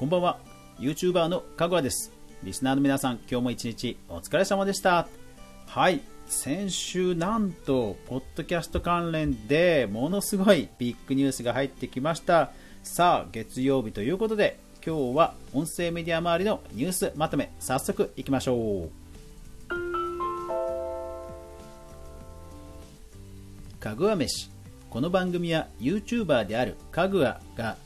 [0.00, 0.38] こんばんは。
[0.78, 2.10] YouTuber のかぐわです。
[2.42, 5.06] リスナーの皆さん今日も一日お疲れ様でした。
[5.66, 6.00] はい。
[6.26, 12.52] 先週なんとポッドキャスト関連でものすごいビッグニュースが入ってきました。
[12.82, 18.90] さあ月曜日ということで今日は音声メディア周りのニュースまとめ早速いきましょう。
[23.78, 24.50] かぐわ飯。
[24.88, 27.76] この番組は YouTuber であるかぐわが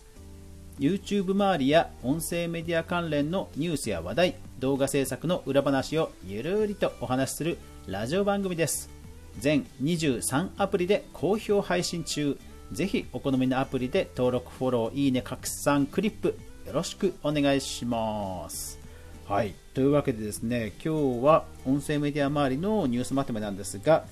[0.80, 8.90] YouTube 周りや音声メディア関連のニュースや話題動画制作の裏話をゆるりとお話しするラジオ番組です。
[9.38, 12.36] 全23アプリで好評配信中。
[12.72, 18.80] ぜひお好みのアプリで登録フォローいいね拡散クリップよろしくお願いします。
[19.26, 19.54] はい。
[19.74, 24.04] というわけでですね今日は音声メディア周りのニュースまとめなんですが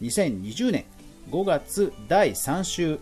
[0.00, 0.84] 2020年
[1.30, 2.98] 5月第3週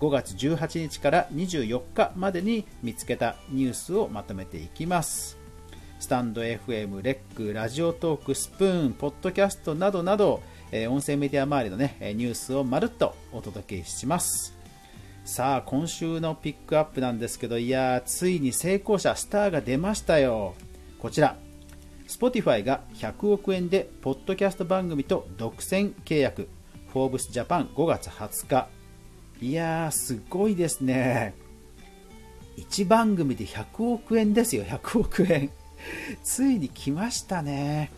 [0.00, 5.38] 5月18日から24日までに見つけたニュースをまとめていきます。
[5.98, 14.58] スタンド FM、レック、ラジオトーク、スプーン、ポッドキャストなどなど、え、音声メディア周りのね、ニュースをまるっとお届けします。
[15.28, 20.54] さあ今週のピックアップなんですけどいやついに成功者スターが出ましたよ。
[20.98, 21.36] こちら。
[22.08, 26.48] Spotify が100億円でポッドキャスト番組と独占契約。
[26.94, 28.77] フォーブスジャパン5月20日。
[29.40, 31.34] いやーすごいですね。
[32.56, 35.50] 1番組で100億円ですよ100億円。
[36.24, 37.92] ついに来ましたね。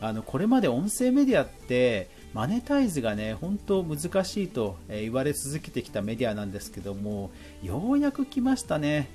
[0.00, 7.30] あのこれまで音声メディアってマネタイズがね本当難しいと言われ続けてきたメディアなんですけども
[7.62, 9.08] ようやく来ましたね。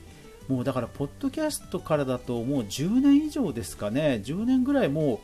[0.47, 4.22] もうだからポッドキャストからだともう10年以上ですかね。
[4.25, 5.19] 10年ぐらいも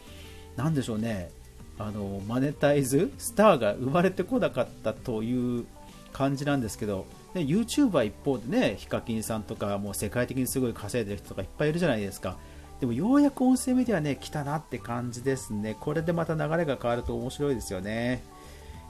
[0.55, 1.31] うなんでしょうね。
[1.79, 5.65] あのマネタイズスターが生まれてこなかったという
[6.13, 12.37] 感じなんですけどで YouTuber 一方でねヒカキンさんとかもう世界的にすごい稼いでる人とかいっぱいいるじゃないですか。
[12.79, 15.75] でもようやく音声メディアね来たなって感じですね。
[15.79, 18.23] これでまた流れが変わると面白いですよね。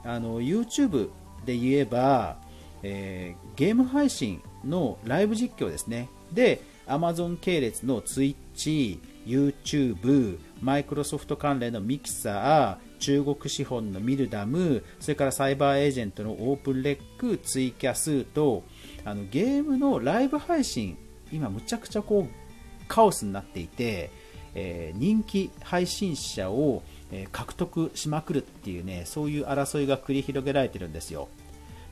[0.04, 1.10] あの YouTube
[1.46, 2.36] で言えば、
[2.82, 6.08] えー、ゲーム配信のライブ実況ですね。
[6.32, 18.64] で Amazon 系列の Twitch、YouTube、マイクロソフト関連のミキサー、中国資本のミルダム、それからサイバーエージェントのオープンレック、ツイキャスと、
[19.04, 20.96] あのゲームのライブ配信、
[21.32, 22.44] 今むちゃくちゃこう
[22.88, 24.10] カオスになっていて、
[24.54, 31.28] えー、人気配信者を、え、獲得しまくるっていうね、そういう争いが繰り広げられてるんですよ。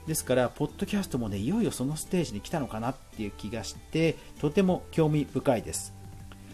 [0.07, 5.93] ですから、ポッドキャストもね、いよいよそのステージに来たのかなっていう気がして、とても興味深いです。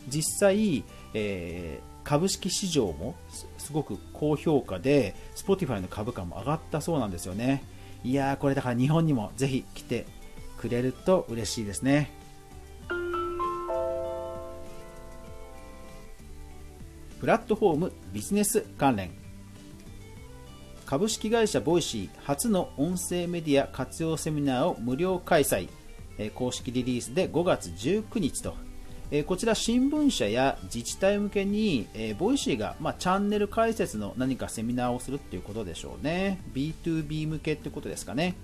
[0.09, 3.15] 実際、えー、株式市場も
[3.59, 7.63] すごく高評価で Spotify の株価も上がったそうなんですよね。
[8.03, 10.07] いやーこれだから日本にもぜひ来て
[10.57, 12.11] くれると嬉しいですね。
[17.21, 19.11] プラットフォームビジネス関連。
[20.87, 25.69] 株式会社ボイシー初の音声メディア活用セミナーを無料開催。
[26.35, 28.55] 公式リリースで5月19日と
[29.11, 36.43] えこちら新聞社や自治体向けに、え Voicy が、まあ、チャンネル開設の何かセミナーをするっていうことでしょうね。
[36.53, 38.35] B2B 向けってことですかね。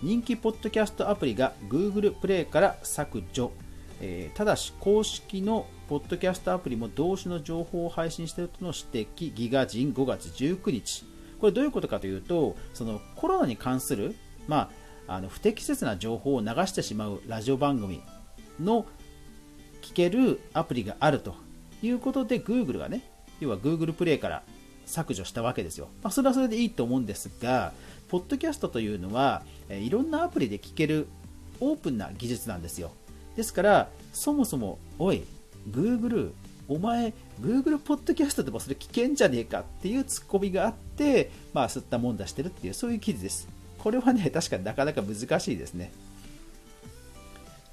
[0.00, 3.52] 人気ポッドキャストアプリが Google プレイから削除、
[4.00, 9.34] えー、ただし公式のポッドキャストアプリも同種の情報を配信しているとの指摘。
[9.34, 11.04] GIGAZINE 5月19日。
[11.40, 14.14] これどういうことかというとそのコロナに関する、
[14.46, 14.70] ま
[15.08, 18.00] あ、あの不適切な情報を流してしまうラジオ番組。
[18.60, 18.86] の
[19.82, 21.34] 聞けるアプリがあると
[21.82, 23.02] いうことで Google がね
[23.40, 24.42] 要は Google プレイから
[24.86, 27.72] 削除したわけですよ、まあ、それはそれでいいと思うんですが
[28.08, 31.08] ポッドキャストというのは、えいろんなアプリで聞ける
[31.58, 32.92] オープンな技術なんですよ。
[33.34, 35.24] ですからそもそもおい
[35.68, 36.32] Google
[36.68, 43.48] お前 Google ポッドキャストでもそれ危険じゃねえかっていうツッコミがあってまあ吸ったもんだしてるっていうそういう記事です。
[43.78, 45.90] これはね確かになかなか難しいですね。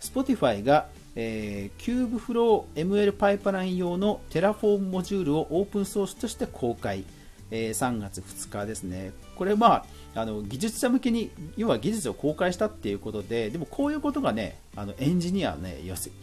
[0.02, 7.06] Spotify が、えー、Kubeflow ML パイプライン用の Terraform モジュールをオープンソースとして公開、
[7.52, 9.14] えー、3月2日ですね。
[9.36, 15.80] これまあ、あの技術者向けに要は技術を公開したっていうことででもこういうことがねあのエンジニアね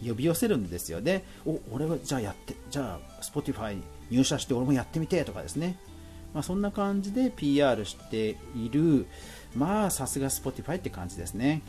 [0.06, 1.24] 呼び寄せるんですよね。
[1.46, 5.78] お俺はじゃあやってじゃあ Spotify に入社して俺もやってみてとかですね。
[6.34, 9.06] まあ、そんな感じで PR している。
[9.56, 11.62] まあさすが Spotify って感じですね。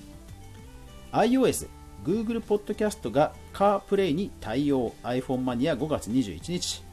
[1.12, 1.68] iOS
[2.04, 4.94] Google Podcast が CarPlay に対応。
[5.04, 6.84] iPhone マニア5月21日。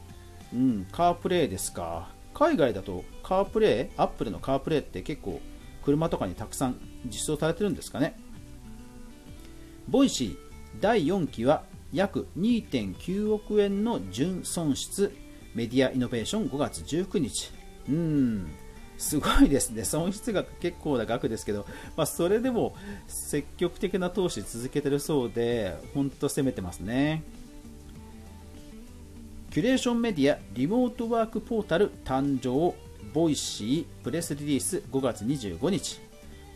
[0.53, 2.09] うん CarPlay ですか。
[2.33, 5.41] 海外だと CarPlay Apple の CarPlay って結構
[5.83, 8.17] 車とかにたくさん実装されてるんですかね。
[9.87, 10.37] Voicy
[10.81, 11.63] 第4期は
[11.93, 15.13] 約2.9億円の純損失。
[15.55, 17.51] メディアイノベーション5月19日。
[17.89, 18.47] うん。
[18.97, 19.85] すごいですね。
[19.85, 21.65] 損失額結構な額ですけど、
[21.95, 22.75] まあ、それでも
[23.07, 27.23] 積極的な投資続けてるそうで本当攻めてますね。
[29.51, 32.75] キュレーションメディアリモートワークポータル誕生
[33.13, 35.99] Voicy プレスリリース5月25日。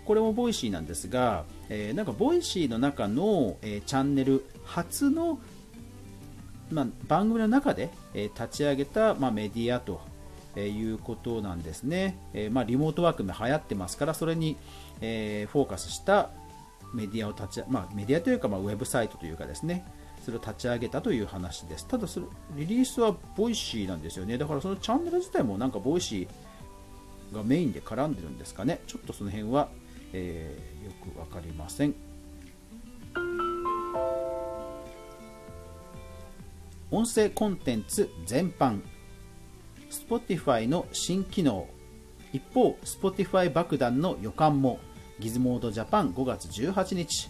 [0.06, 5.40] これも Voicy なんですが、えー、なんか Voicy の中の、えー、チャンネル発の、
[6.72, 10.02] まあ、番組の中で、えー、立ち上げた、まあ、メディアと
[10.56, 14.57] えいうことなんですね、えまあ、リモートワークも流行ってますからそれに、
[15.01, 16.30] えフォーカスした
[16.94, 19.86] メディアを立ち、まあ、メディアというか、まあ、ウェブサイトというかですね。
[20.24, 21.88] それを立ち上げたという話です。
[21.88, 22.25] ただそれ
[22.56, 24.38] リリースは Voicy なんですよね。
[24.38, 28.81] だからそのチャンネル自体もなんか Voicy がメインで絡んでるんですかね。
[28.88, 29.69] ちょっとその辺は、
[30.13, 31.95] えー、よく分かりません。
[36.92, 38.81] 音声コンテンツ全般。
[39.92, 41.68] Spotify の新機能。
[42.34, 44.80] 一方 Spotify 爆弾の予感も。
[45.20, 47.30] ギズモードジャパン5月18日。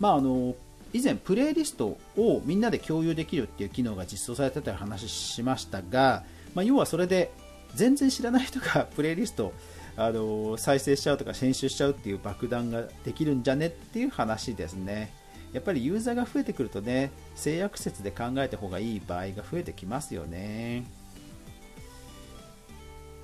[0.00, 0.54] まああの
[0.92, 6.24] 以前プレイリストをみんなで共有できるっていう機能が実装されたという話しましたが、
[6.54, 7.30] まあ、要はそれで
[7.74, 9.54] 全然知らない人が プレイリスト
[9.96, 15.12] あの再生しちゃうとか編集しちゃうっていう爆弾ができるんじゃねっていう話ですね。
[15.52, 20.84] やっぱりユーザーが増えてくるとね性悪説で考えた方がいい場合が増えてきますよね。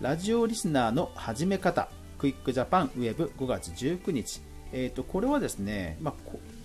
[0.00, 4.40] ラジオリスナーの始め方クイックジャパンウェブ5月19日
[4.70, 6.14] えーと、これはですね、まあ、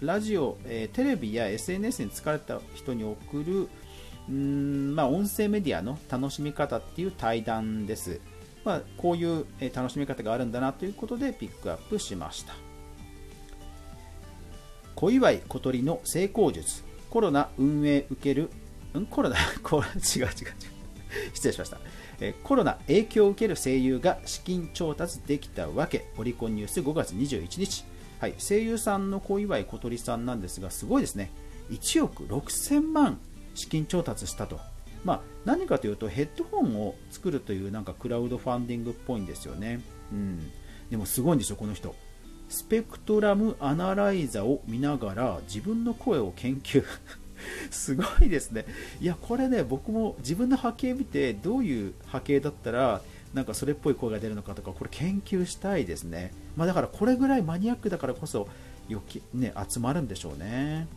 [0.02, 3.70] ラジオ、えー、テレビや SNS に疲れた人に送る
[4.30, 8.20] うん、まあ、音声メディアの楽しみ方っていう対談です。
[8.64, 12.54] まあ、こういう、え楽しみ方があるんだなということでピックアップしました。
[14.96, 18.50] 小祝小鳥の成功術、コロナ運営受ける、
[18.98, 19.06] ん？
[19.06, 19.36] コロナ？
[19.64, 20.32] これ違う違う違う。
[21.34, 21.78] 失礼しました。
[22.44, 27.86] コロナ影響を受ける声優が資金調達できたわけ、オリコンニュース5月21日。
[28.20, 31.32] はい、声優さんの小祝小鳥さんなんですが、すごいですね。
[31.72, 33.20] 1億6000万
[33.54, 34.60] 資金調達したと。
[35.04, 39.82] まあ、何かというと、ヘッドホンを作るというなんかクラウドファンディングっぽいんですよね。
[40.12, 40.52] うん。
[40.90, 41.94] でもすごいんですよ、この人。
[42.48, 46.84] スペクトラムアナライザを見ながら自分の声を研究
[47.72, 48.66] すごいですね。
[49.02, 53.02] いや、これね、僕も自分の波形見て、どういう波形だったら、
[53.34, 56.32] なんかそれっぽい声が出るのかとか、これ研究したいですね。
[56.56, 58.48] まあ、だからこれぐらいマニアックだからこそ
[58.88, 60.88] よき、ね、集まるんでしょうね。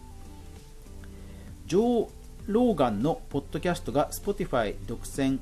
[1.67, 2.09] ジョー・
[2.47, 5.39] ローガンのポッドキャストが Spotify 独占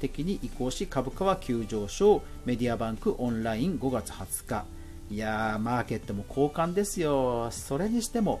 [0.00, 4.64] 的に移行し株価は急上昇メディアバンクオンライン5月20日
[5.10, 8.40] いやーマーケットも好感ですよそれにしても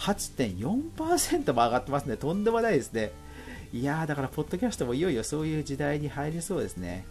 [0.00, 2.16] 8.4%も上がってますね。
[2.16, 3.12] とんでもないですね。
[3.72, 7.04] いやーだからポッドキャストもいよいよそういう時代に入りそうですね。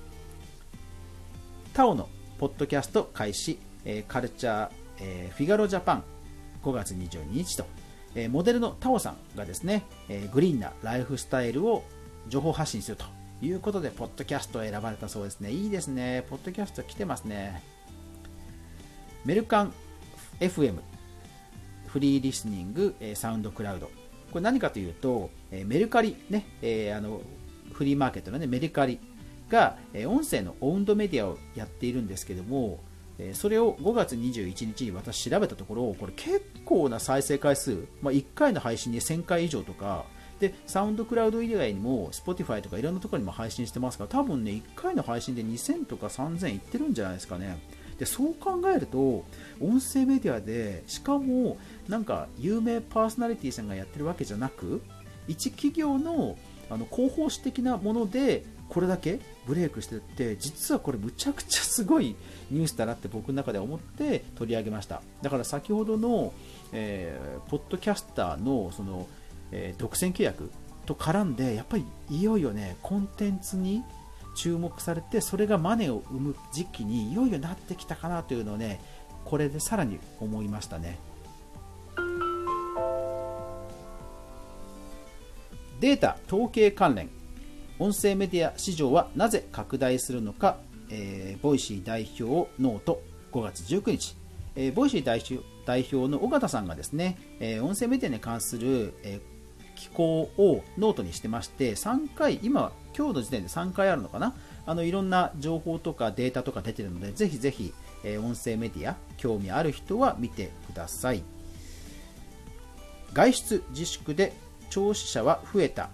[1.74, 2.10] タオの
[2.40, 6.04] ポッドキャスト開始、え、カルチャー、え、フィガロジャパン。
[6.64, 7.66] 5月22日と、
[8.16, 11.84] え、モデルのタオさんがですね、えグリーンなライフスタイルを
[12.28, 13.06] 情報発信すると
[13.42, 15.52] いうことで、ポッドキャストを選ばれたそうですね。
[15.52, 16.26] いいですね。
[16.30, 17.62] ポッドキャスト来てますね。
[19.24, 19.74] メルカン
[20.40, 20.80] FM、
[21.92, 23.88] フリーリスニング、えサウンドクラウド。
[24.32, 27.22] これ何かというと、えメルカリ、ね、え、あの
[27.74, 29.00] フリーマーケットの、ね、メルカリ
[29.50, 32.80] が、え音声のオウンドメディアをやっているんですけども、
[33.18, 40.06] えそれを5月21日に私調べたところ、これ結構な再生回数、まあ、1回の配信に1000回以上とか、
[40.40, 47.58] で、サウンドクラウド以外にも、Spotify とかいろんなところにも配信してますから、多分ね、1回の配信で2000とか3000いってるんじゃないですかね。
[47.98, 49.26] で、そう考えると、
[49.60, 51.58] 音声メディアで、しかも、
[51.90, 54.82] なんか、有名パーソナリティさんがやってるわけじゃなく、
[55.28, 56.38] 一企業の
[56.70, 62.16] あの広報誌的なものでこれだけブレイクしてって実はこれむちゃくちゃすごい
[62.52, 65.02] ニュースだなって僕の中で思って取り上げました。
[65.24, 66.32] だから先ほどの、
[66.72, 69.08] えー、ポッドキャスターのその、
[69.52, 70.52] えー、独占契約
[70.86, 73.84] と絡んでやっぱりいよいよねコンテンツに
[74.36, 78.80] 注目されてそれがマネーを生む時期にいよいよなってきたかなというのをね
[79.26, 81.09] これでさらに思いましたね。
[85.80, 87.10] データ統計関連
[87.80, 90.58] 音声メディア市場はなぜ拡大するのか、
[90.90, 94.16] えー、 Voicy 代表ノート5月19日、
[94.56, 99.22] えー、 Voicy 代表代表の緒方さんがですね、えー、音声メディアに関する、え
[99.76, 104.36] 寄稿をノートにしてまして3回今今日の時点で3回あるのかな？
[104.66, 111.24] あのいろんな情報とかデータとか出てるのでぜひぜひ、え音声メディア興味ある人は見てください。
[113.14, 114.34] 外出自粛で
[114.70, 115.90] 聴取者は増えた。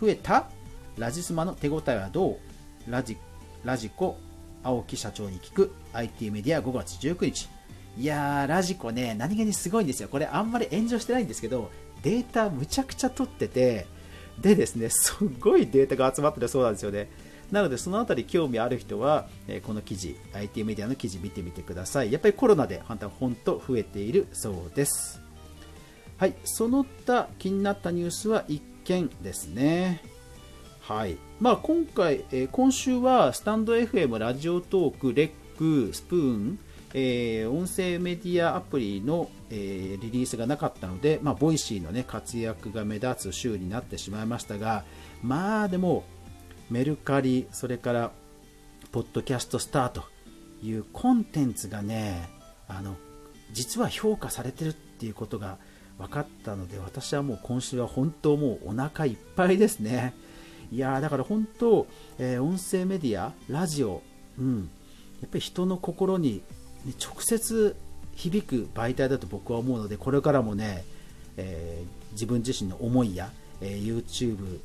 [0.00, 0.48] 増えた？
[0.96, 2.38] ラジスマの手応えはどう？
[2.88, 3.16] ラジ
[3.64, 4.18] ラジコ
[4.62, 5.72] 青木社長に聞く。
[5.92, 7.48] IT メディア5月19日。
[7.96, 10.08] いやーラジコね何気にすごいんですよ。
[10.08, 11.70] これあんまり炎上してないんですけど
[12.02, 13.86] データむちゃくちゃ取ってて
[14.40, 17.10] でですねすごいデータが集まってるそうなんですよね。
[17.50, 22.12] なのでそのあたり興味ある人は、えこの記事 IT メディアの記事見てみてください。
[22.12, 25.22] やっぱりコロナで本当増えているそうです。
[26.18, 30.02] はいその他気になったニュースは1件ですね。
[30.80, 31.18] はい。
[31.38, 36.58] まあ、今回、えー、今週はスタンド FM、ラジオトーク、レック、スプーン、
[36.94, 44.84] えー、音声メディアアプリの、えー、リリースがなかったので、まあ、ボイシーの、ね、活躍が目立つ週になってしまいましたが、
[45.22, 46.04] まあでも、
[46.70, 48.10] メルカリ、それから、
[48.90, 50.04] ポッドキャストスターと
[50.62, 52.28] いうコンテンツがね、
[52.66, 52.96] あの、
[53.52, 55.58] 実は評価されてるっていうことが
[55.98, 60.14] 分かったので、私はもう今週は本当もうお腹いっぱいですね。
[60.70, 61.86] いやだから本当、
[62.18, 64.02] えー、音声メディア、ラジオ、
[64.38, 64.70] うん、
[65.20, 66.42] やっぱり人の心に、
[66.84, 67.74] ね、直接
[68.14, 70.84] 響く媒体だと僕は思うので、これからもね、
[71.36, 74.60] えー、自分自身の思いや、えー、YouTube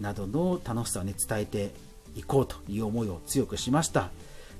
[0.00, 1.74] などの楽しさを、ね、伝えて
[2.16, 4.10] いこうという思いを強くしました。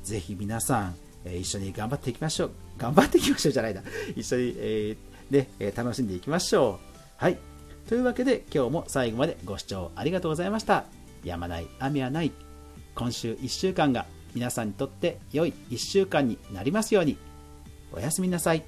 [0.02, 2.50] ぜひ皆さん、え、一緒に頑張っていきましょう。
[2.76, 3.82] 頑張っていきましょうじゃないな。
[4.16, 6.96] 一緒に、えー、で、え楽しんでいきましょう。
[7.16, 7.38] はい。
[7.88, 10.84] というわけで今日も最後までご視聴ありがとうございました。
[11.24, 12.30] やまない雨はない。
[12.94, 17.16] 今週1週間が皆さんにとって良い1週間になりますように。
[17.92, 18.62] おやすみなさい。